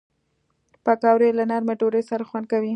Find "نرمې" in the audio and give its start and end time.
1.51-1.73